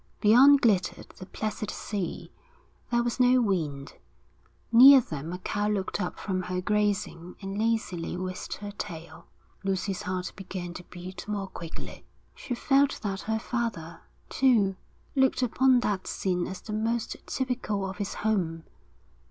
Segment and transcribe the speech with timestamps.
[0.19, 2.31] Beyond glittered the placid sea.
[2.89, 3.93] There was no wind.
[4.71, 9.27] Near them a cow looked up from her grazing and lazily whisked her tail.
[9.63, 12.03] Lucy's heart began to beat more quickly.
[12.33, 14.75] She felt that her father, too,
[15.15, 18.63] looked upon that scene as the most typical of his home.